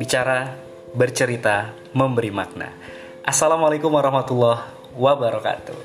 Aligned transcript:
Bicara, 0.00 0.56
bercerita, 0.96 1.76
memberi 1.92 2.32
makna. 2.32 2.72
Assalamualaikum 3.20 3.92
warahmatullahi 3.92 4.64
wabarakatuh. 4.96 5.76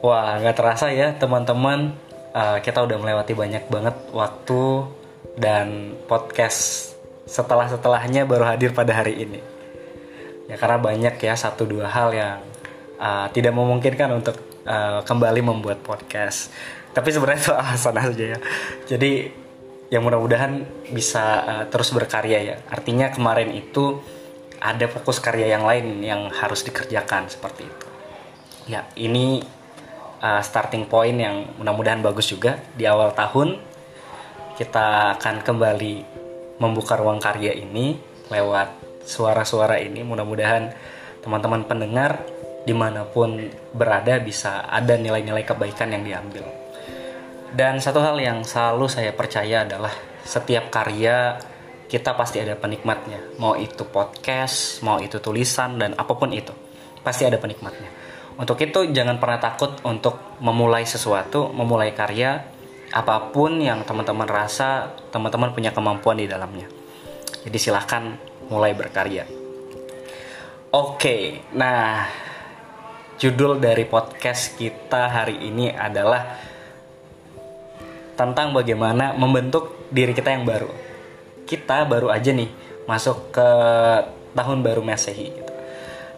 Wah, 0.00 0.40
nggak 0.40 0.56
terasa 0.56 0.88
ya 0.88 1.12
teman-teman. 1.20 1.92
Uh, 2.32 2.56
kita 2.64 2.80
udah 2.80 2.96
melewati 2.96 3.36
banyak 3.36 3.68
banget 3.68 3.96
waktu 4.16 4.88
dan 5.36 5.92
podcast 6.08 6.96
setelah-setelahnya 7.28 8.24
baru 8.24 8.48
hadir 8.48 8.72
pada 8.72 8.96
hari 8.96 9.20
ini. 9.20 9.40
Ya 10.48 10.56
karena 10.56 10.80
banyak 10.80 11.20
ya 11.20 11.36
satu 11.36 11.68
dua 11.68 11.92
hal 11.92 12.16
yang 12.16 12.40
uh, 12.96 13.28
tidak 13.36 13.52
memungkinkan 13.52 14.08
untuk 14.16 14.59
uh, 14.70 15.00
kembali 15.02 15.42
membuat 15.42 15.82
podcast. 15.82 16.54
Tapi 16.94 17.10
sebenarnya 17.10 17.40
itu 17.42 17.52
alasan 17.58 17.96
aja 17.98 18.24
ya. 18.36 18.38
Jadi 18.86 19.12
yang 19.90 20.06
mudah-mudahan 20.06 20.62
bisa 20.94 21.24
uh, 21.42 21.64
terus 21.66 21.90
berkarya 21.90 22.38
ya. 22.38 22.56
Artinya 22.70 23.10
kemarin 23.10 23.50
itu 23.50 23.98
ada 24.62 24.86
fokus 24.86 25.18
karya 25.18 25.50
yang 25.50 25.66
lain 25.66 25.98
yang 26.06 26.30
harus 26.30 26.62
dikerjakan 26.62 27.26
seperti 27.26 27.66
itu. 27.66 27.86
Ya, 28.70 28.86
ini 28.94 29.42
uh, 30.22 30.42
starting 30.44 30.86
point 30.86 31.18
yang 31.18 31.58
mudah-mudahan 31.58 32.04
bagus 32.04 32.30
juga 32.30 32.62
di 32.78 32.86
awal 32.86 33.10
tahun 33.16 33.58
kita 34.60 35.16
akan 35.16 35.40
kembali 35.40 35.94
membuka 36.60 37.00
ruang 37.00 37.16
karya 37.16 37.56
ini 37.56 37.96
lewat 38.28 39.02
suara-suara 39.08 39.80
ini. 39.80 40.04
Mudah-mudahan 40.04 40.70
teman-teman 41.24 41.64
pendengar 41.64 42.20
di 42.70 42.74
mana 42.78 43.02
pun 43.02 43.34
berada 43.74 44.22
bisa 44.22 44.62
ada 44.70 44.94
nilai-nilai 44.94 45.42
kebaikan 45.42 45.90
yang 45.90 46.06
diambil. 46.06 46.46
Dan 47.50 47.82
satu 47.82 47.98
hal 47.98 48.14
yang 48.22 48.46
selalu 48.46 48.86
saya 48.86 49.10
percaya 49.10 49.66
adalah 49.66 49.90
setiap 50.22 50.70
karya 50.70 51.34
kita 51.90 52.14
pasti 52.14 52.38
ada 52.38 52.54
penikmatnya. 52.54 53.34
Mau 53.42 53.58
itu 53.58 53.82
podcast, 53.90 54.86
mau 54.86 55.02
itu 55.02 55.18
tulisan 55.18 55.82
dan 55.82 55.98
apa 55.98 56.14
pun 56.14 56.30
itu, 56.30 56.54
pasti 57.02 57.26
ada 57.26 57.42
penikmatnya. 57.42 57.90
Untuk 58.38 58.54
itu 58.62 58.86
jangan 58.94 59.18
pernah 59.18 59.42
takut 59.42 59.82
untuk 59.82 60.38
memulai 60.38 60.86
sesuatu, 60.86 61.50
memulai 61.50 61.90
karya 61.90 62.46
apa 62.94 63.34
pun 63.34 63.58
yang 63.58 63.82
teman-teman 63.82 64.30
rasa 64.30 64.94
teman-teman 65.10 65.50
punya 65.50 65.74
kemampuan 65.74 66.22
di 66.22 66.30
dalamnya. 66.30 66.70
Jadi 67.42 67.58
silahkan 67.58 68.14
mulai 68.46 68.78
berkarya. 68.78 69.26
Oke, 70.70 71.42
nah 71.50 72.29
judul 73.20 73.60
dari 73.60 73.84
podcast 73.84 74.56
kita 74.56 75.12
hari 75.12 75.44
ini 75.44 75.68
adalah 75.68 76.40
tentang 78.16 78.56
bagaimana 78.56 79.12
membentuk 79.12 79.92
diri 79.92 80.16
kita 80.16 80.32
yang 80.32 80.48
baru. 80.48 80.72
Kita 81.44 81.84
baru 81.84 82.08
aja 82.08 82.32
nih 82.32 82.48
masuk 82.88 83.28
ke 83.28 83.48
tahun 84.32 84.64
baru 84.64 84.80
Masehi 84.80 85.36
gitu. 85.36 85.52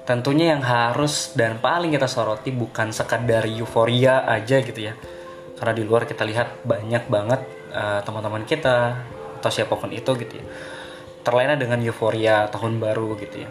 Tentunya 0.06 0.54
yang 0.54 0.62
harus 0.62 1.34
dan 1.34 1.58
paling 1.58 1.90
kita 1.90 2.06
soroti 2.06 2.54
bukan 2.54 2.94
sekadar 2.94 3.50
euforia 3.50 4.22
aja 4.22 4.62
gitu 4.62 4.86
ya. 4.86 4.94
Karena 5.58 5.74
di 5.74 5.82
luar 5.82 6.06
kita 6.06 6.22
lihat 6.22 6.62
banyak 6.62 7.10
banget 7.10 7.42
uh, 7.74 7.98
teman-teman 8.06 8.46
kita 8.46 8.94
atau 9.42 9.50
siapa 9.50 9.74
pun 9.74 9.90
itu 9.90 10.14
gitu 10.22 10.38
ya. 10.38 10.46
Terlena 11.26 11.58
dengan 11.58 11.82
euforia 11.82 12.46
tahun 12.46 12.78
baru 12.78 13.18
gitu 13.18 13.42
ya. 13.42 13.50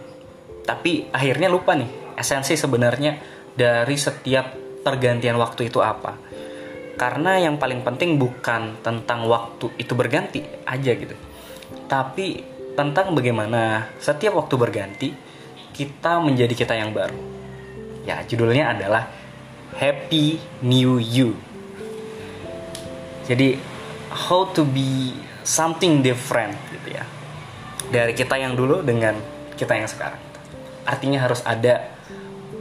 Tapi 0.64 1.12
akhirnya 1.12 1.52
lupa 1.52 1.76
nih 1.76 2.16
esensi 2.16 2.56
sebenarnya 2.56 3.41
dari 3.56 3.96
setiap 4.00 4.56
pergantian 4.82 5.38
waktu 5.38 5.70
itu 5.70 5.80
apa. 5.80 6.18
Karena 6.98 7.42
yang 7.42 7.58
paling 7.58 7.82
penting 7.82 8.22
bukan 8.22 8.78
tentang 8.86 9.26
waktu 9.26 9.74
itu 9.82 9.94
berganti 9.98 10.46
aja 10.68 10.92
gitu. 10.94 11.16
Tapi 11.90 12.42
tentang 12.78 13.12
bagaimana 13.18 13.90
setiap 13.98 14.38
waktu 14.38 14.56
berganti 14.56 15.10
kita 15.74 16.22
menjadi 16.22 16.54
kita 16.54 16.74
yang 16.78 16.94
baru. 16.94 17.18
Ya 18.06 18.22
judulnya 18.26 18.76
adalah 18.76 19.10
Happy 19.78 20.38
New 20.62 21.02
You. 21.02 21.38
Jadi 23.26 23.56
how 24.12 24.50
to 24.52 24.68
be 24.68 25.16
something 25.42 26.04
different 26.04 26.58
gitu 26.70 26.98
ya. 26.98 27.06
Dari 27.92 28.14
kita 28.16 28.38
yang 28.38 28.54
dulu 28.56 28.84
dengan 28.84 29.18
kita 29.56 29.74
yang 29.78 29.90
sekarang. 29.90 30.22
Artinya 30.86 31.22
harus 31.22 31.42
ada 31.46 32.01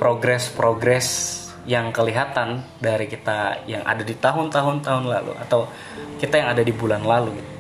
progres-progres 0.01 1.37
yang 1.69 1.93
kelihatan 1.93 2.65
dari 2.81 3.05
kita 3.05 3.69
yang 3.69 3.85
ada 3.85 4.01
di 4.01 4.17
tahun-tahun 4.17 4.81
tahun 4.81 5.05
lalu 5.13 5.37
atau 5.45 5.69
kita 6.17 6.41
yang 6.41 6.49
ada 6.57 6.65
di 6.65 6.73
bulan 6.73 7.05
lalu 7.05 7.37
gitu. 7.37 7.53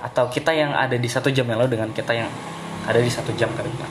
atau 0.00 0.30
kita 0.30 0.54
yang 0.54 0.70
ada 0.72 0.94
di 0.94 1.08
satu 1.10 1.34
jam 1.34 1.44
yang 1.50 1.58
lalu 1.58 1.76
dengan 1.76 1.90
kita 1.90 2.14
yang 2.14 2.30
ada 2.86 2.96
di 2.96 3.10
satu 3.10 3.36
jam 3.36 3.52
ke 3.52 3.60
depan. 3.60 3.90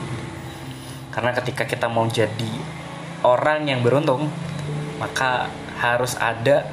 Karena 1.14 1.32
ketika 1.38 1.68
kita 1.70 1.86
mau 1.86 2.08
jadi 2.10 2.50
orang 3.28 3.68
yang 3.68 3.84
beruntung 3.84 4.32
maka 4.98 5.52
harus 5.78 6.16
ada 6.18 6.66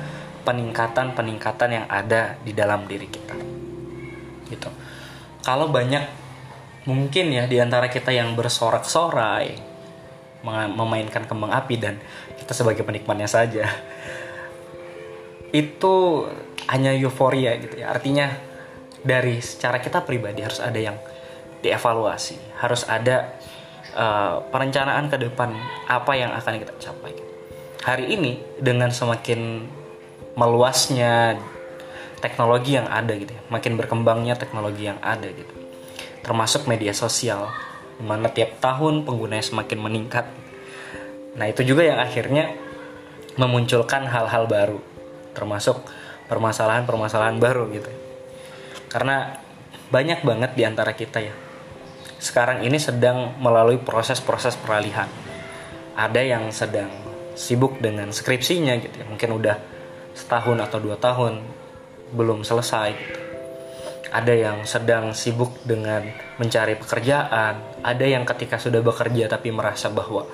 peningkatan-peningkatan 0.47 1.71
yang 1.75 1.87
ada 1.91 2.39
di 2.41 2.55
dalam 2.55 2.87
diri 2.87 3.11
kita. 3.11 3.37
Gitu. 4.47 4.71
Kalau 5.43 5.69
banyak 5.69 6.07
mungkin 6.87 7.35
ya 7.35 7.51
di 7.51 7.59
antara 7.59 7.91
kita 7.91 8.15
yang 8.15 8.39
bersorak-sorai 8.39 9.76
memainkan 10.47 11.27
kembang 11.27 11.51
api 11.51 11.75
dan 11.77 11.99
kita 12.39 12.55
sebagai 12.55 12.87
penikmatnya 12.87 13.27
saja. 13.27 13.67
Itu 15.51 16.27
hanya 16.71 16.95
euforia 16.95 17.59
gitu 17.59 17.83
ya. 17.83 17.91
Artinya 17.91 18.31
dari 19.03 19.43
secara 19.43 19.83
kita 19.83 20.07
pribadi 20.07 20.47
harus 20.47 20.63
ada 20.63 20.79
yang 20.79 20.97
dievaluasi. 21.61 22.63
Harus 22.63 22.87
ada 22.87 23.35
uh, 23.99 24.47
perencanaan 24.55 25.11
ke 25.11 25.19
depan 25.19 25.51
apa 25.91 26.13
yang 26.15 26.31
akan 26.31 26.63
kita 26.63 26.75
capai. 26.79 27.15
Hari 27.83 28.15
ini 28.15 28.39
dengan 28.63 28.91
semakin 28.95 29.67
meluasnya 30.37 31.41
teknologi 32.21 32.77
yang 32.77 32.89
ada 32.89 33.13
gitu 33.17 33.33
ya 33.33 33.43
makin 33.53 33.77
berkembangnya 33.77 34.37
teknologi 34.37 34.89
yang 34.89 35.01
ada 35.05 35.29
gitu 35.29 35.55
termasuk 36.25 36.65
media 36.67 36.91
sosial 36.97 37.53
di 37.97 38.05
mana 38.05 38.29
tiap 38.29 38.61
tahun 38.61 39.09
penggunanya 39.09 39.45
semakin 39.45 39.79
meningkat 39.81 40.27
Nah 41.37 41.47
itu 41.53 41.63
juga 41.63 41.85
yang 41.85 42.01
akhirnya 42.01 42.57
memunculkan 43.37 44.09
hal-hal 44.09 44.49
baru, 44.49 44.81
termasuk 45.37 45.85
permasalahan-permasalahan 46.33 47.37
baru 47.37 47.69
gitu. 47.77 47.93
Karena 48.89 49.37
banyak 49.93 50.25
banget 50.25 50.51
di 50.57 50.65
antara 50.65 50.97
kita 50.97 51.21
ya. 51.21 51.37
Sekarang 52.17 52.65
ini 52.65 52.81
sedang 52.81 53.37
melalui 53.37 53.77
proses-proses 53.77 54.57
peralihan. 54.57 55.07
Ada 55.93 56.25
yang 56.25 56.49
sedang 56.49 56.89
sibuk 57.37 57.77
dengan 57.85 58.09
skripsinya 58.09 58.81
gitu 58.81 59.05
ya. 59.05 59.07
Mungkin 59.07 59.37
udah 59.37 59.57
setahun 60.17 60.57
atau 60.65 60.81
dua 60.81 60.97
tahun 60.97 61.45
belum 62.17 62.41
selesai 62.49 62.89
gitu. 62.97 63.21
Ada 64.17 64.33
yang 64.33 64.59
sedang 64.65 65.13
sibuk 65.13 65.61
dengan 65.69 66.09
mencari 66.41 66.73
pekerjaan. 66.81 67.85
Ada 67.85 68.07
yang 68.09 68.25
ketika 68.25 68.57
sudah 68.57 68.81
bekerja 68.81 69.29
tapi 69.29 69.53
merasa 69.53 69.93
bahwa 69.93 70.25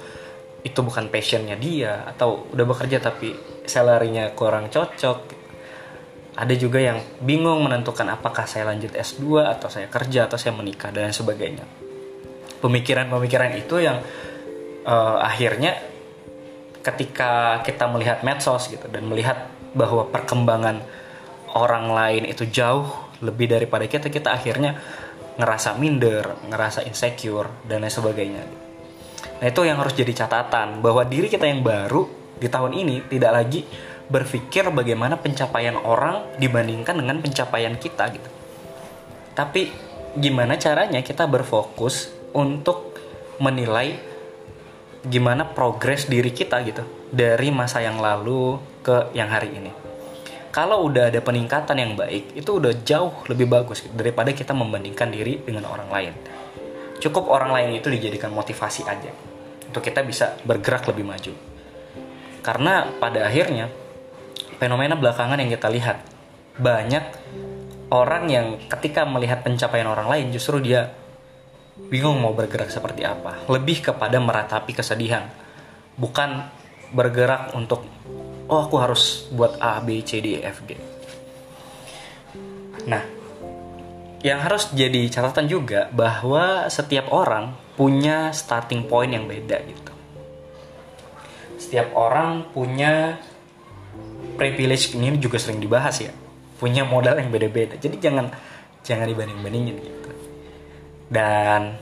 itu 0.63 0.79
bukan 0.79 1.11
passionnya 1.11 1.59
dia 1.59 2.07
atau 2.07 2.47
udah 2.55 2.63
bekerja 2.63 3.03
tapi 3.03 3.35
salarinya 3.67 4.31
kurang 4.31 4.71
cocok 4.71 5.43
ada 6.33 6.55
juga 6.57 6.81
yang 6.81 7.03
bingung 7.21 7.67
menentukan 7.67 8.09
apakah 8.09 8.47
saya 8.49 8.71
lanjut 8.71 8.95
S2 8.95 9.43
atau 9.43 9.69
saya 9.69 9.91
kerja 9.91 10.31
atau 10.31 10.39
saya 10.39 10.55
menikah 10.55 10.95
dan 10.95 11.11
sebagainya 11.11 11.67
pemikiran-pemikiran 12.63 13.59
itu 13.59 13.83
yang 13.83 14.01
uh, 14.87 15.19
akhirnya 15.19 15.77
ketika 16.83 17.63
kita 17.67 17.91
melihat 17.91 18.23
medsos 18.23 18.71
gitu 18.71 18.87
dan 18.87 19.03
melihat 19.07 19.51
bahwa 19.75 20.07
perkembangan 20.09 20.79
orang 21.53 21.91
lain 21.91 22.23
itu 22.31 22.47
jauh 22.49 22.87
lebih 23.23 23.47
daripada 23.49 23.87
kita 23.87 24.11
kita 24.11 24.35
akhirnya 24.35 24.77
ngerasa 25.39 25.79
minder 25.81 26.45
ngerasa 26.51 26.85
insecure 26.85 27.65
dan 27.65 27.87
lain 27.87 27.95
sebagainya 27.95 28.45
Nah 29.43 29.51
itu 29.51 29.67
yang 29.67 29.83
harus 29.83 29.99
jadi 29.99 30.15
catatan 30.15 30.79
bahwa 30.79 31.03
diri 31.03 31.27
kita 31.27 31.51
yang 31.51 31.67
baru 31.67 32.07
di 32.39 32.47
tahun 32.47 32.79
ini 32.79 33.11
tidak 33.11 33.33
lagi 33.35 33.67
berpikir 34.07 34.71
bagaimana 34.71 35.19
pencapaian 35.19 35.75
orang 35.83 36.39
dibandingkan 36.39 36.95
dengan 36.95 37.19
pencapaian 37.19 37.75
kita 37.75 38.07
gitu. 38.15 38.31
Tapi 39.35 39.75
gimana 40.15 40.55
caranya 40.63 41.03
kita 41.03 41.27
berfokus 41.27 42.15
untuk 42.31 42.95
menilai 43.43 43.99
gimana 45.03 45.43
progres 45.43 46.07
diri 46.07 46.31
kita 46.31 46.63
gitu 46.63 46.87
dari 47.11 47.51
masa 47.51 47.83
yang 47.83 47.99
lalu 47.99 48.63
ke 48.87 49.11
yang 49.19 49.27
hari 49.27 49.59
ini. 49.59 49.75
Kalau 50.53 50.85
udah 50.85 51.09
ada 51.09 51.25
peningkatan 51.25 51.81
yang 51.81 51.97
baik, 51.97 52.37
itu 52.37 52.61
udah 52.61 52.85
jauh 52.85 53.25
lebih 53.33 53.49
bagus 53.49 53.89
daripada 53.97 54.37
kita 54.37 54.53
membandingkan 54.53 55.09
diri 55.09 55.41
dengan 55.41 55.65
orang 55.65 55.89
lain. 55.89 56.13
Cukup 57.01 57.33
orang 57.33 57.57
lain 57.57 57.81
itu 57.81 57.89
dijadikan 57.89 58.29
motivasi 58.37 58.85
aja 58.85 59.09
untuk 59.65 59.81
kita 59.81 60.05
bisa 60.05 60.37
bergerak 60.45 60.85
lebih 60.93 61.09
maju. 61.09 61.33
Karena 62.45 62.85
pada 63.01 63.33
akhirnya 63.33 63.73
fenomena 64.61 64.93
belakangan 64.93 65.41
yang 65.41 65.49
kita 65.49 65.73
lihat 65.73 66.05
banyak 66.61 67.01
orang 67.89 68.29
yang 68.29 68.47
ketika 68.69 69.09
melihat 69.09 69.41
pencapaian 69.41 69.89
orang 69.89 70.05
lain 70.05 70.27
justru 70.37 70.61
dia 70.61 70.93
bingung 71.89 72.21
mau 72.21 72.37
bergerak 72.37 72.69
seperti 72.69 73.09
apa 73.09 73.49
lebih 73.49 73.81
kepada 73.81 74.21
meratapi 74.21 74.77
kesedihan 74.77 75.33
bukan 75.97 76.45
bergerak 76.93 77.57
untuk 77.57 77.89
oh 78.53 78.69
aku 78.69 78.77
harus 78.77 79.25
buat 79.33 79.57
A 79.57 79.81
B 79.81 80.05
C 80.05 80.21
D 80.21 80.37
E 80.37 80.41
F 80.45 80.61
G. 80.69 80.77
Nah 82.85 83.01
yang 84.21 84.39
harus 84.45 84.69
jadi 84.77 85.09
catatan 85.09 85.49
juga 85.49 85.89
bahwa 85.89 86.69
setiap 86.69 87.09
orang 87.11 87.57
punya 87.75 88.31
starting 88.37 88.85
point 88.85 89.09
yang 89.09 89.25
beda 89.25 89.57
gitu. 89.65 89.93
Setiap 91.57 91.97
orang 91.97 92.53
punya 92.53 93.17
privilege 94.37 94.93
ini 94.93 95.17
juga 95.17 95.41
sering 95.41 95.59
dibahas 95.59 95.97
ya 96.05 96.13
punya 96.61 96.87
modal 96.87 97.19
yang 97.19 97.33
beda-beda. 97.33 97.75
Jadi 97.81 97.99
jangan 97.99 98.31
jangan 98.87 99.11
dibanding-bandingin 99.11 99.77
gitu. 99.83 100.11
Dan 101.11 101.75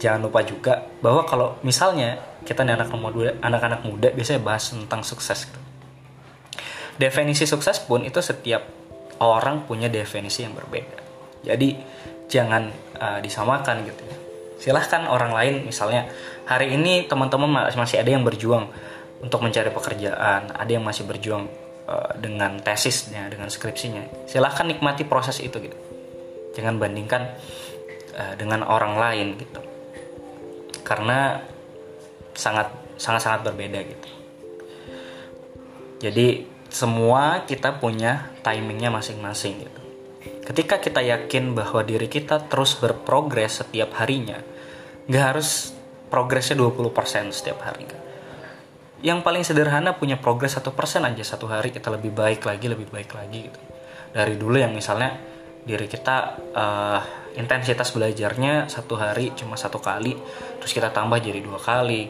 jangan 0.00 0.26
lupa 0.26 0.42
juga 0.42 0.90
bahwa 0.98 1.22
kalau 1.28 1.54
misalnya 1.62 2.18
kita 2.42 2.66
nih 2.66 2.74
anak 2.74 2.90
muda 2.90 3.38
anak-anak 3.38 3.80
muda 3.86 4.08
biasanya 4.10 4.42
bahas 4.42 4.74
tentang 4.74 5.06
sukses 5.06 5.46
gitu. 5.46 5.60
Definisi 6.98 7.44
sukses 7.44 7.82
pun 7.82 8.06
itu 8.06 8.22
setiap 8.22 8.62
orang 9.22 9.66
punya 9.66 9.90
definisi 9.90 10.42
yang 10.46 10.54
berbeda. 10.54 10.98
Jadi 11.44 11.76
jangan 12.26 12.72
uh, 12.98 13.18
disamakan 13.20 13.84
gitu 13.84 14.02
ya. 14.02 14.16
Silahkan 14.58 15.04
orang 15.10 15.36
lain 15.36 15.54
misalnya 15.68 16.08
hari 16.48 16.72
ini 16.72 17.04
teman-teman 17.04 17.68
masih 17.76 18.00
ada 18.00 18.10
yang 18.10 18.24
berjuang 18.24 18.70
untuk 19.20 19.40
mencari 19.44 19.68
pekerjaan 19.72 20.52
ada 20.52 20.70
yang 20.70 20.84
masih 20.84 21.04
berjuang 21.04 21.48
uh, 21.84 22.10
dengan 22.16 22.56
tesisnya 22.60 23.28
dengan 23.28 23.52
skripsinya. 23.52 24.28
Silahkan 24.30 24.64
nikmati 24.64 25.04
proses 25.04 25.40
itu 25.44 25.60
gitu. 25.60 25.78
Jangan 26.56 26.80
bandingkan 26.80 27.22
uh, 28.16 28.34
dengan 28.40 28.64
orang 28.64 28.96
lain 28.96 29.26
gitu. 29.36 29.60
Karena 30.84 31.40
sangat 32.34 32.72
sangat 32.96 33.20
sangat 33.20 33.40
berbeda 33.52 33.80
gitu. 33.84 34.08
Jadi 36.04 36.53
semua 36.74 37.46
kita 37.46 37.78
punya 37.78 38.34
timingnya 38.42 38.90
masing-masing 38.90 39.62
gitu. 39.62 39.80
Ketika 40.50 40.82
kita 40.82 41.00
yakin 41.06 41.54
bahwa 41.54 41.86
diri 41.86 42.10
kita 42.10 42.50
terus 42.50 42.74
berprogres 42.74 43.62
setiap 43.62 43.94
harinya 44.02 44.42
nggak 45.06 45.24
harus 45.24 45.70
progresnya 46.10 46.58
20% 46.58 47.30
setiap 47.30 47.62
hari 47.62 47.86
yang 49.04 49.20
paling 49.20 49.44
sederhana 49.44 49.92
punya 50.00 50.16
progres 50.16 50.56
satu 50.56 50.72
persen 50.72 51.04
aja 51.04 51.20
satu 51.20 51.44
hari 51.44 51.68
kita 51.68 51.92
lebih 51.92 52.16
baik 52.16 52.40
lagi 52.48 52.66
lebih 52.72 52.88
baik 52.88 53.12
lagi 53.12 53.52
gitu. 53.52 53.60
Dari 54.16 54.40
dulu 54.40 54.56
yang 54.56 54.72
misalnya 54.72 55.12
diri 55.68 55.84
kita 55.84 56.16
uh, 56.56 57.00
intensitas 57.36 57.92
belajarnya 57.92 58.72
satu 58.72 58.96
hari 58.96 59.36
cuma 59.36 59.60
satu 59.60 59.76
kali 59.76 60.16
terus 60.56 60.72
kita 60.72 60.88
tambah 60.88 61.20
jadi 61.20 61.44
dua 61.44 61.60
kali 61.60 62.08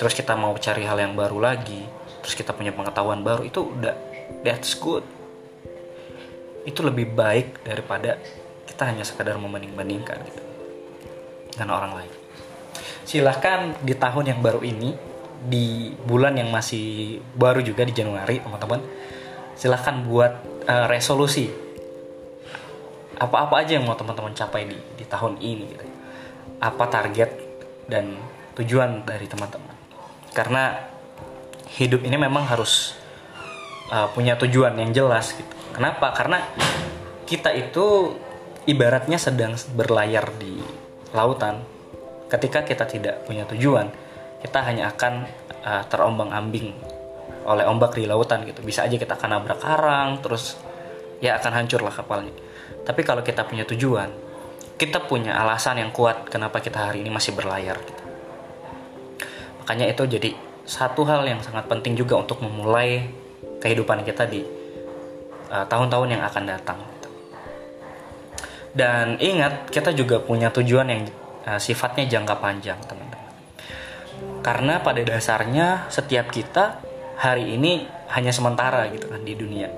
terus 0.00 0.16
kita 0.16 0.32
mau 0.32 0.56
cari 0.56 0.88
hal 0.88 0.96
yang 0.96 1.12
baru 1.12 1.44
lagi 1.44 1.84
terus 2.24 2.32
kita 2.32 2.56
punya 2.56 2.72
pengetahuan 2.72 3.20
baru 3.20 3.44
itu 3.44 3.60
udah 3.60 3.92
that's 4.40 4.72
good 4.80 5.04
itu 6.64 6.80
lebih 6.80 7.12
baik 7.12 7.60
daripada 7.60 8.16
kita 8.64 8.88
hanya 8.88 9.04
sekadar 9.04 9.36
membanding-bandingkan 9.36 10.16
gitu 10.24 10.42
dengan 11.54 11.78
orang 11.78 12.02
lain. 12.02 12.12
Silahkan 13.04 13.76
di 13.84 13.94
tahun 13.94 14.34
yang 14.34 14.40
baru 14.42 14.64
ini, 14.64 14.96
di 15.44 15.92
bulan 16.02 16.34
yang 16.34 16.50
masih 16.50 17.20
baru 17.36 17.62
juga 17.62 17.86
di 17.86 17.94
Januari, 17.94 18.40
teman-teman, 18.42 18.80
silahkan 19.54 20.02
buat 20.02 20.32
uh, 20.66 20.90
resolusi 20.90 21.62
apa-apa 23.14 23.62
aja 23.62 23.78
yang 23.78 23.86
mau 23.86 23.94
teman-teman 23.94 24.34
capai 24.34 24.66
di 24.66 24.74
di 24.74 25.04
tahun 25.06 25.38
ini 25.38 25.64
gitu. 25.70 25.86
Apa 26.58 26.90
target 26.90 27.30
dan 27.86 28.18
tujuan 28.58 29.06
dari 29.06 29.30
teman-teman. 29.30 29.76
Karena 30.34 30.74
hidup 31.72 32.04
ini 32.04 32.20
memang 32.20 32.44
harus 32.44 32.94
uh, 33.88 34.08
punya 34.12 34.36
tujuan 34.36 34.76
yang 34.76 34.92
jelas 34.92 35.32
gitu 35.32 35.54
Kenapa? 35.74 36.14
Karena 36.14 36.38
kita 37.26 37.50
itu 37.50 38.14
ibaratnya 38.70 39.18
sedang 39.18 39.58
berlayar 39.74 40.30
di 40.38 40.62
lautan. 41.10 41.66
Ketika 42.30 42.62
kita 42.62 42.86
tidak 42.86 43.26
punya 43.26 43.42
tujuan, 43.50 43.90
kita 44.38 44.62
hanya 44.62 44.94
akan 44.94 45.26
uh, 45.66 45.82
terombang-ambing 45.90 46.70
oleh 47.44 47.66
ombak 47.66 47.98
di 47.98 48.06
lautan 48.06 48.46
gitu. 48.46 48.62
Bisa 48.62 48.86
aja 48.86 48.94
kita 48.94 49.18
akan 49.18 49.34
nabrak 49.34 49.58
karang, 49.58 50.22
terus 50.22 50.54
ya 51.18 51.42
akan 51.42 51.52
hancur 51.58 51.82
lah 51.82 51.90
kapalnya. 51.90 52.32
Tapi 52.86 53.02
kalau 53.02 53.26
kita 53.26 53.42
punya 53.42 53.66
tujuan, 53.66 54.14
kita 54.78 55.02
punya 55.10 55.34
alasan 55.42 55.82
yang 55.82 55.90
kuat 55.90 56.30
kenapa 56.30 56.62
kita 56.62 56.86
hari 56.86 57.02
ini 57.02 57.10
masih 57.10 57.34
berlayar. 57.34 57.82
Gitu. 57.82 58.02
Makanya 59.58 59.90
itu 59.90 60.02
jadi 60.06 60.30
satu 60.64 61.04
hal 61.04 61.24
yang 61.28 61.40
sangat 61.44 61.68
penting 61.68 61.96
juga 61.96 62.16
untuk 62.16 62.40
memulai 62.40 63.08
kehidupan 63.60 64.04
kita 64.04 64.24
di 64.28 64.64
Eh, 65.54 65.66
tahun-tahun 65.70 66.08
uh, 66.10 66.12
yang 66.18 66.22
akan 66.26 66.44
datang. 66.50 66.80
Dan 68.74 69.22
ingat, 69.22 69.70
kita 69.70 69.94
juga 69.94 70.18
punya 70.18 70.50
tujuan 70.50 70.90
yang 70.90 71.06
uh, 71.46 71.62
sifatnya 71.62 72.10
jangka 72.10 72.42
panjang, 72.42 72.80
teman-teman. 72.90 73.30
Karena 74.42 74.82
pada 74.82 74.98
dasarnya 75.06 75.86
setiap 75.94 76.34
kita 76.34 76.82
hari 77.20 77.54
ini 77.54 77.86
hanya 78.10 78.34
sementara 78.34 78.90
gitu 78.90 79.06
kan 79.06 79.22
di 79.22 79.38
dunia. 79.38 79.70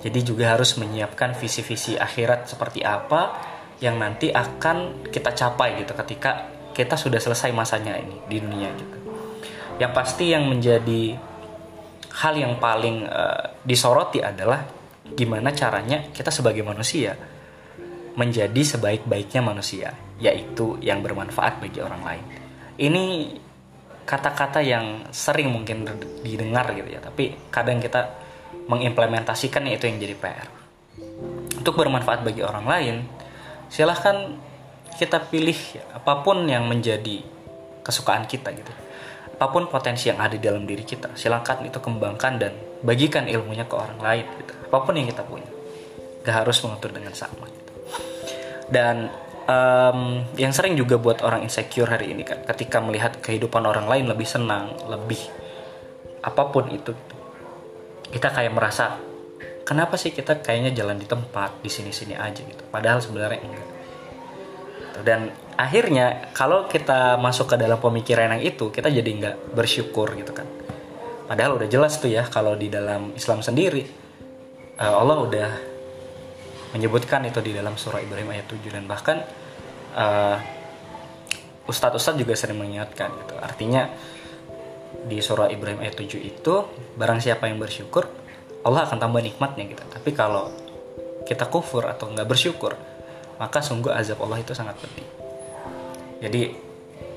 Jadi 0.00 0.24
juga 0.24 0.56
harus 0.56 0.80
menyiapkan 0.80 1.36
visi-visi 1.36 2.00
akhirat 2.00 2.48
seperti 2.48 2.80
apa 2.80 3.36
yang 3.84 4.00
nanti 4.00 4.32
akan 4.32 5.04
kita 5.12 5.36
capai 5.36 5.84
gitu 5.84 5.92
ketika 5.92 6.48
kita 6.72 6.96
sudah 6.96 7.20
selesai 7.20 7.52
masanya 7.52 8.00
ini 8.00 8.16
di 8.24 8.40
dunia 8.40 8.72
gitu. 8.80 9.05
Yang 9.76 9.92
pasti 9.92 10.32
yang 10.32 10.48
menjadi 10.48 11.16
hal 12.16 12.34
yang 12.36 12.56
paling 12.56 13.04
uh, 13.04 13.60
disoroti 13.60 14.24
adalah 14.24 14.64
gimana 15.04 15.52
caranya 15.52 16.08
kita 16.10 16.32
sebagai 16.32 16.64
manusia 16.64 17.14
menjadi 18.16 18.62
sebaik-baiknya 18.64 19.44
manusia, 19.44 19.92
yaitu 20.16 20.80
yang 20.80 21.04
bermanfaat 21.04 21.60
bagi 21.60 21.84
orang 21.84 22.00
lain. 22.00 22.24
Ini 22.80 23.04
kata-kata 24.08 24.64
yang 24.64 25.12
sering 25.12 25.52
mungkin 25.52 25.84
didengar 26.24 26.72
gitu 26.72 26.88
ya, 26.96 27.00
tapi 27.04 27.36
kadang 27.52 27.76
kita 27.76 28.16
mengimplementasikan 28.72 29.68
itu 29.68 29.84
yang 29.84 30.00
jadi 30.00 30.16
PR. 30.16 30.48
Untuk 31.60 31.76
bermanfaat 31.76 32.24
bagi 32.24 32.40
orang 32.40 32.64
lain, 32.64 32.96
silahkan 33.68 34.40
kita 34.96 35.20
pilih 35.28 35.58
apa 35.92 36.24
pun 36.24 36.48
yang 36.48 36.64
menjadi 36.64 37.20
kesukaan 37.84 38.24
kita 38.24 38.48
gitu. 38.56 38.72
Apa 39.36 39.52
pun 39.52 39.68
potensi 39.68 40.08
yang 40.08 40.16
ada 40.16 40.32
di 40.32 40.40
dalam 40.40 40.64
diri 40.64 40.80
kita, 40.80 41.12
silahkan 41.12 41.60
itu 41.60 41.76
kembangkan 41.76 42.32
dan 42.40 42.52
bagikan 42.80 43.28
ilmunya 43.28 43.68
ke 43.68 43.76
orang 43.76 44.00
lain 44.00 44.24
gitu. 44.40 44.52
Apa 44.72 44.76
pun 44.80 44.96
yang 44.96 45.08
kita 45.08 45.22
punya. 45.28 45.50
Gak 46.24 46.42
harus 46.42 46.56
mengatur 46.64 46.90
dengan 46.90 47.14
sama 47.14 47.46
gitu. 47.46 47.72
dan 48.66 49.06
um, 49.46 50.26
yang 50.34 50.50
sering 50.50 50.74
juga 50.74 50.98
buat 50.98 51.22
orang 51.22 51.46
insecure 51.46 51.86
hari 51.86 52.10
ini 52.10 52.26
kan 52.26 52.42
ketika 52.50 52.82
melihat 52.82 53.22
kehidupan 53.22 53.62
orang 53.62 53.86
lain 53.86 54.10
lebih 54.10 54.26
senang 54.26 54.74
lebih 54.90 55.22
apa 56.26 56.50
pun 56.50 56.66
itu 56.66 56.90
kita 58.10 58.34
kayak 58.34 58.50
merasa 58.50 58.98
kenapa 59.66 59.98
sih 59.98 60.14
kita 60.14 60.38
kayaknya 60.42 60.70
jalan 60.74 60.98
di 60.98 61.06
tempat 61.10 61.58
di 61.58 61.70
sini 61.70 61.90
sini 61.90 62.14
aja 62.14 62.38
gitu. 62.38 62.62
Padahal 62.70 63.02
sebenarnya 63.02 63.42
enggak. 63.42 63.68
Dan 65.02 65.20
akhirnya 65.56 66.30
kalau 66.36 66.68
kita 66.68 67.16
masuk 67.16 67.52
ke 67.52 67.56
dalam 67.56 67.80
pemikiran 67.80 68.36
yang 68.36 68.44
itu 68.44 68.68
kita 68.68 68.92
jadi 68.92 69.10
nggak 69.10 69.36
bersyukur 69.56 70.12
gitu 70.16 70.32
kan 70.36 70.44
padahal 71.26 71.56
udah 71.58 71.68
jelas 71.68 71.96
tuh 71.96 72.12
ya 72.12 72.28
kalau 72.28 72.54
di 72.54 72.68
dalam 72.68 73.16
Islam 73.16 73.40
sendiri 73.40 74.06
uh, 74.80 74.94
Allah 75.00 75.16
udah 75.24 75.50
menyebutkan 76.76 77.24
itu 77.24 77.40
di 77.40 77.56
dalam 77.56 77.74
surah 77.80 78.04
Ibrahim 78.04 78.36
ayat 78.36 78.46
7 78.52 78.60
dan 78.68 78.84
bahkan 78.84 79.24
uh, 79.96 80.36
ustadz-ustadz 81.64 82.20
juga 82.20 82.36
sering 82.36 82.60
mengingatkan 82.60 83.08
gitu. 83.24 83.34
Artinya 83.40 83.88
di 85.06 85.18
surah 85.24 85.48
Ibrahim 85.48 85.80
ayat 85.80 85.96
7 85.96 86.20
itu 86.20 86.54
barang 87.00 87.20
siapa 87.24 87.48
yang 87.48 87.56
bersyukur 87.56 88.04
Allah 88.66 88.84
akan 88.84 88.98
tambah 89.00 89.24
nikmatnya 89.24 89.64
gitu. 89.72 89.84
Tapi 89.88 90.10
kalau 90.12 90.52
kita 91.24 91.48
kufur 91.48 91.88
atau 91.88 92.12
nggak 92.12 92.28
bersyukur 92.28 92.76
maka 93.40 93.60
sungguh 93.60 93.92
azab 93.92 94.20
Allah 94.20 94.40
itu 94.40 94.52
sangat 94.52 94.76
pedih. 94.80 95.25
Jadi 96.20 96.52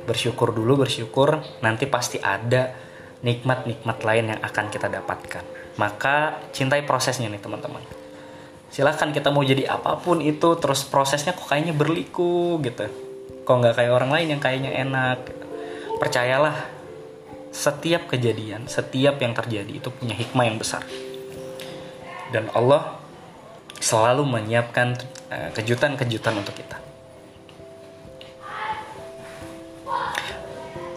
bersyukur 0.04 0.52
dulu 0.52 0.84
bersyukur. 0.84 1.40
Nanti 1.64 1.86
pasti 1.86 2.18
ada 2.20 2.74
nikmat-nikmat 3.20 3.98
lain 4.04 4.26
yang 4.36 4.40
akan 4.44 4.66
kita 4.72 4.88
dapatkan. 4.88 5.44
Maka 5.80 6.40
cintai 6.52 6.84
prosesnya 6.84 7.28
nih 7.32 7.40
teman-teman. 7.40 7.84
Silahkan 8.70 9.10
kita 9.10 9.34
mau 9.34 9.42
jadi 9.42 9.66
apa 9.66 9.98
pun 9.98 10.22
itu 10.22 10.56
terus 10.62 10.86
prosesnya 10.86 11.34
kok 11.34 11.50
kayaknya 11.50 11.74
berliku 11.74 12.62
gitu. 12.62 12.86
Kok 13.44 13.56
nggak 13.66 13.76
kayak 13.82 13.92
orang 13.92 14.12
lain 14.14 14.28
yang 14.38 14.42
kayaknya 14.42 14.72
enak 14.78 15.20
percayalah 15.98 16.80
setiap 17.50 18.06
kejadian 18.06 18.70
setiap 18.70 19.18
yang 19.20 19.34
terjadi 19.34 19.82
itu 19.82 19.90
punya 19.90 20.14
hikmah 20.14 20.46
yang 20.46 20.58
besar. 20.62 20.86
Dan 22.30 22.46
Allah 22.54 23.02
selalu 23.82 24.22
menyiapkan 24.28 24.94
uh, 25.34 25.50
kejutan-kejutan 25.58 26.38
untuk 26.38 26.54
kita. 26.54 26.89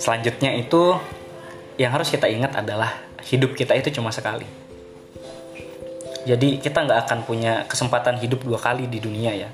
Selanjutnya 0.03 0.51
itu 0.59 0.99
yang 1.79 1.95
harus 1.95 2.11
kita 2.11 2.27
ingat 2.27 2.59
adalah 2.59 2.91
hidup 3.23 3.55
kita 3.55 3.79
itu 3.79 3.95
cuma 3.95 4.11
sekali. 4.11 4.43
Jadi 6.27 6.59
kita 6.59 6.83
nggak 6.83 7.07
akan 7.07 7.19
punya 7.23 7.63
kesempatan 7.71 8.19
hidup 8.19 8.43
dua 8.43 8.59
kali 8.59 8.91
di 8.91 8.99
dunia 8.99 9.31
ya. 9.31 9.51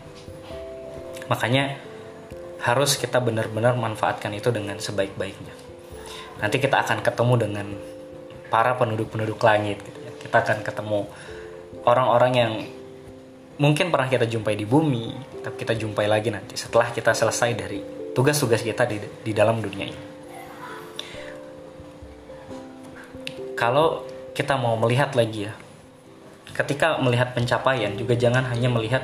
Makanya 1.28 1.76
harus 2.64 2.97
kita 2.97 3.21
benar-benar 3.21 3.76
manfaatkan 3.76 4.33
itu 4.33 4.49
dengan 4.49 4.81
sebaik-baiknya. 4.81 5.52
Nanti 6.40 6.57
kita 6.57 6.81
akan 6.81 7.05
ketemu 7.05 7.35
dengan 7.37 7.67
para 8.49 8.73
penduduk-penduduk 8.81 9.37
langit 9.45 9.85
gitu 9.85 10.00
ya. 10.00 10.12
Kita 10.17 10.49
akan 10.49 10.64
ketemu 10.64 11.00
orang-orang 11.85 12.33
yang 12.33 12.52
mungkin 13.61 13.93
pernah 13.93 14.09
kita 14.09 14.25
jumpai 14.25 14.57
di 14.57 14.64
bumi, 14.64 15.12
tapi 15.45 15.61
kita 15.61 15.76
jumpai 15.76 16.09
lagi 16.09 16.33
nanti 16.33 16.57
setelah 16.57 16.88
kita 16.88 17.12
selesai 17.12 17.52
dari 17.52 17.85
tugas-tugas 18.17 18.64
kita 18.64 18.88
di, 18.88 18.97
di 19.28 19.37
dalam 19.37 19.61
dunia 19.61 19.85
ini. 19.93 20.08
Kalau 23.59 24.07
kita 24.33 24.55
mau 24.55 24.79
melihat 24.79 25.19
lagi 25.19 25.50
ya, 25.50 25.55
ketika 26.55 27.03
melihat 27.03 27.35
pencapaian 27.35 27.91
juga 27.99 28.15
jangan 28.15 28.47
hanya 28.55 28.71
melihat 28.71 29.03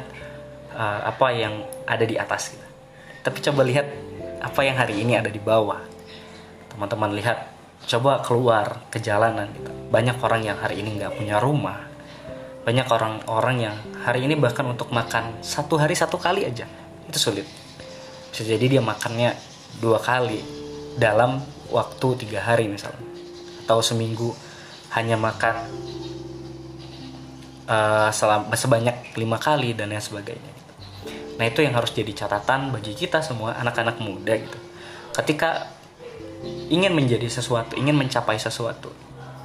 uh, 0.70 1.10
apa 1.10 1.34
yang 1.34 1.66
ada 1.90 2.06
di 2.06 2.14
atas 2.14 2.54
kita, 2.54 2.68
tapi 3.26 3.42
coba 3.42 3.66
lihat 3.66 3.86
apa 4.38 4.60
yang 4.62 4.78
hari 4.78 5.02
ini 5.02 5.18
ada 5.18 5.26
di 5.26 5.42
bawah. 5.42 5.82
Teman-teman 6.70 7.18
lihat, 7.18 7.50
coba 7.90 8.22
keluar 8.22 8.86
ke 8.94 9.02
jalanan. 9.02 9.50
Gitu. 9.50 9.70
Banyak 9.90 10.22
orang 10.22 10.42
yang 10.46 10.58
hari 10.62 10.86
ini 10.86 11.02
nggak 11.02 11.18
punya 11.18 11.42
rumah, 11.42 11.82
banyak 12.64 12.88
orang-orang 12.88 13.56
yang 13.60 13.76
hari 14.00 14.24
ini 14.24 14.40
bahkan 14.40 14.64
untuk 14.64 14.88
makan 14.88 15.44
satu 15.44 15.76
hari 15.76 15.92
satu 15.92 16.16
kali 16.16 16.48
aja 16.48 16.64
itu 17.04 17.18
sulit 17.20 17.44
bisa 18.32 18.42
jadi 18.42 18.64
dia 18.66 18.82
makannya 18.82 19.36
dua 19.78 20.00
kali 20.00 20.40
dalam 20.96 21.44
waktu 21.68 22.24
tiga 22.24 22.40
hari 22.40 22.72
misalnya 22.72 23.13
atau 23.64 23.80
seminggu 23.80 24.36
hanya 24.92 25.16
makan 25.16 25.56
uh, 27.66 28.12
sebanyak 28.54 29.16
lima 29.16 29.40
kali 29.40 29.72
dan 29.72 29.90
lain 29.90 30.04
sebagainya 30.04 30.52
nah 31.34 31.44
itu 31.48 31.66
yang 31.66 31.74
harus 31.74 31.90
jadi 31.90 32.12
catatan 32.14 32.70
bagi 32.70 32.94
kita 32.94 33.24
semua 33.24 33.58
anak-anak 33.58 33.98
muda 33.98 34.38
gitu 34.38 34.58
ketika 35.16 35.66
ingin 36.70 36.94
menjadi 36.94 37.26
sesuatu 37.26 37.74
ingin 37.74 37.96
mencapai 37.98 38.38
sesuatu 38.38 38.92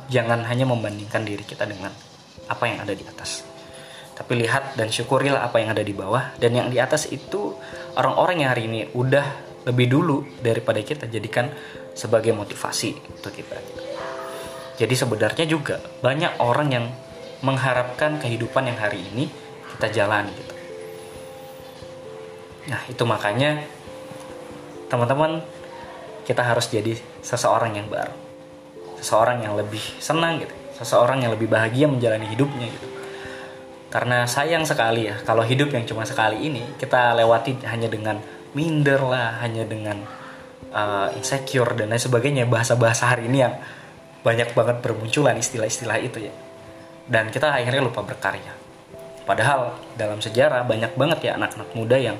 jangan 0.09 0.41
hanya 0.49 0.65
membandingkan 0.65 1.21
diri 1.23 1.45
kita 1.45 1.69
dengan 1.69 1.93
apa 2.49 2.63
yang 2.65 2.81
ada 2.81 2.91
di 2.97 3.05
atas. 3.05 3.45
Tapi 4.17 4.35
lihat 4.35 4.75
dan 4.75 4.91
syukurilah 4.91 5.47
apa 5.47 5.63
yang 5.63 5.71
ada 5.71 5.85
di 5.85 5.95
bawah 5.95 6.35
dan 6.41 6.51
yang 6.51 6.67
di 6.67 6.81
atas 6.81 7.07
itu 7.07 7.55
orang-orang 7.95 8.43
yang 8.43 8.49
hari 8.51 8.67
ini 8.67 8.91
udah 8.91 9.47
lebih 9.69 9.87
dulu 9.87 10.25
daripada 10.43 10.81
kita 10.83 11.07
jadikan 11.07 11.47
sebagai 11.95 12.35
motivasi 12.35 12.99
untuk 13.15 13.31
kita. 13.31 13.55
Jadi 14.79 14.95
sebenarnya 14.95 15.43
juga 15.43 15.83
banyak 15.99 16.39
orang 16.39 16.67
yang 16.71 16.85
mengharapkan 17.43 18.15
kehidupan 18.23 18.71
yang 18.71 18.79
hari 18.79 19.03
ini 19.11 19.27
kita 19.75 19.91
jalani 19.91 20.31
gitu. 20.31 20.55
Nah, 22.71 22.81
itu 22.87 23.03
makanya 23.03 23.59
teman-teman 24.87 25.43
kita 26.23 26.41
harus 26.47 26.71
jadi 26.71 26.95
seseorang 27.19 27.75
yang 27.75 27.91
baru. 27.91 28.15
Seseorang 29.03 29.43
yang 29.43 29.59
lebih 29.59 29.83
senang 29.99 30.39
gitu 30.39 30.55
seseorang 30.79 31.19
yang 31.19 31.35
lebih 31.35 31.51
bahagia 31.51 31.91
menjalani 31.91 32.31
hidupnya 32.31 32.71
gitu 32.71 32.87
karena 33.91 34.23
sayang 34.23 34.63
sekali 34.63 35.11
ya 35.11 35.19
kalau 35.27 35.43
hidup 35.43 35.75
yang 35.75 35.83
cuma 35.83 36.07
sekali 36.07 36.39
ini 36.39 36.63
kita 36.79 37.19
lewati 37.19 37.59
hanya 37.67 37.91
dengan 37.91 38.23
minder 38.55 39.03
lah 39.03 39.43
hanya 39.43 39.67
dengan 39.67 39.99
uh, 40.71 41.11
insecure 41.19 41.75
dan 41.75 41.91
lain 41.91 41.99
sebagainya 41.99 42.47
bahasa-bahasa 42.47 43.11
hari 43.11 43.27
ini 43.27 43.43
yang 43.43 43.59
banyak 44.19 44.51
banget 44.51 44.77
bermunculan 44.83 45.35
istilah-istilah 45.39 45.97
itu 46.01 46.27
ya. 46.27 46.33
Dan 47.09 47.31
kita 47.33 47.49
akhirnya 47.49 47.81
lupa 47.81 48.05
berkarya. 48.05 48.53
Padahal 49.23 49.77
dalam 49.93 50.19
sejarah 50.19 50.65
banyak 50.65 50.97
banget 50.97 51.19
ya 51.29 51.31
anak-anak 51.37 51.69
muda 51.77 51.97
yang 51.97 52.17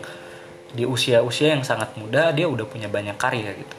di 0.70 0.86
usia-usia 0.86 1.58
yang 1.58 1.65
sangat 1.65 1.98
muda 1.98 2.29
dia 2.29 2.46
udah 2.46 2.65
punya 2.70 2.86
banyak 2.86 3.18
karya 3.18 3.58
gitu. 3.58 3.75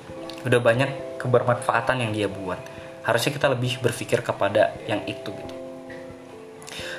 Udah 0.47 0.59
banyak 0.59 1.21
kebermanfaatan 1.23 2.03
yang 2.03 2.11
dia 2.11 2.27
buat. 2.27 2.59
Harusnya 3.07 3.33
kita 3.35 3.47
lebih 3.50 3.79
berpikir 3.81 4.21
kepada 4.21 4.75
yang 4.91 5.07
itu 5.07 5.31
gitu. 5.31 5.55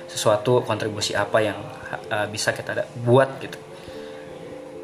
Sesuatu 0.08 0.63
kontribusi 0.63 1.16
apa 1.16 1.40
yang 1.44 1.60
uh, 2.12 2.28
bisa 2.28 2.51
kita 2.56 2.88
buat 3.04 3.40
gitu. 3.44 3.60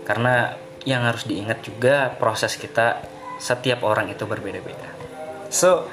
Karena 0.04 0.56
yang 0.88 1.04
harus 1.04 1.28
diingat 1.28 1.64
juga 1.68 2.16
proses 2.16 2.56
kita 2.56 3.04
setiap 3.40 3.84
orang 3.84 4.08
itu 4.12 4.24
berbeda-beda. 4.24 4.88
So 5.52 5.88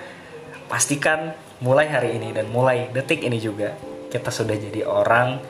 pastikan 0.67 1.37
mulai 1.61 1.89
hari 1.89 2.17
ini 2.17 2.33
dan 2.33 2.49
mulai 2.51 2.89
detik 2.91 3.23
ini 3.25 3.39
juga 3.41 3.77
kita 4.09 4.31
sudah 4.31 4.57
jadi 4.57 4.87
orang 4.87 5.41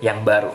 yang 0.00 0.24
baru. 0.24 0.52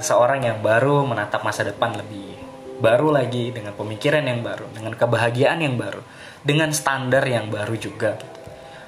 Seseorang 0.00 0.46
yang 0.46 0.58
baru 0.64 1.04
menatap 1.04 1.44
masa 1.44 1.66
depan 1.66 1.92
lebih 1.92 2.38
baru 2.80 3.12
lagi 3.12 3.52
dengan 3.52 3.76
pemikiran 3.76 4.24
yang 4.24 4.40
baru 4.40 4.64
dengan 4.72 4.96
kebahagiaan 4.96 5.60
yang 5.60 5.76
baru 5.76 6.00
dengan 6.40 6.72
standar 6.72 7.20
yang 7.28 7.52
baru 7.52 7.76
juga 7.76 8.16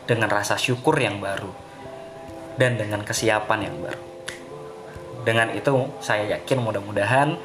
dengan 0.08 0.32
rasa 0.32 0.56
syukur 0.56 0.96
yang 0.96 1.20
baru 1.20 1.52
dan 2.56 2.80
dengan 2.80 3.04
kesiapan 3.04 3.68
yang 3.68 3.76
baru. 3.84 4.02
Dengan 5.22 5.52
itu 5.52 5.92
saya 6.00 6.40
yakin 6.40 6.58
mudah-mudahan 6.64 7.36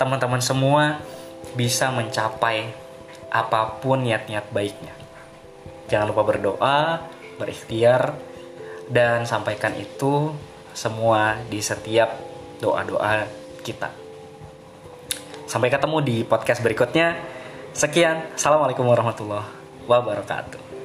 teman-teman 0.00 0.40
semua 0.40 1.04
bisa 1.52 1.92
mencapai 1.92 2.72
apa 3.28 3.76
pun 3.84 4.00
niat-niat 4.00 4.48
baiknya 4.48 5.01
jangan 5.88 6.10
lupa 6.10 6.22
berdoa 6.26 7.02
berikhtiar 7.40 8.14
dan 8.90 9.24
sampaikan 9.24 9.72
itu 9.78 10.34
semua 10.76 11.40
di 11.48 11.58
setiap 11.58 12.12
doa-doa 12.60 13.26
kita. 13.64 13.90
Sampai 15.48 15.68
ketemu 15.68 15.98
di 16.00 16.16
podcast 16.24 16.64
berikutnya. 16.64 17.18
Sekian, 17.72 18.36
Assalamualaikum 18.36 18.84
warahmatullahi 18.84 19.48
wabarakatuh. 19.88 20.81